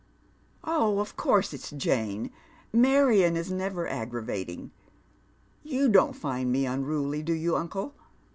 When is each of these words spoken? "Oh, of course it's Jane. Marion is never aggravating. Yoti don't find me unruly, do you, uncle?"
"Oh, 0.63 0.97
of 0.97 1.15
course 1.15 1.53
it's 1.53 1.69
Jane. 1.69 2.31
Marion 2.73 3.37
is 3.37 3.51
never 3.51 3.87
aggravating. 3.87 4.71
Yoti 5.63 5.91
don't 5.91 6.15
find 6.15 6.51
me 6.51 6.65
unruly, 6.65 7.21
do 7.21 7.33
you, 7.33 7.55
uncle?" 7.55 7.93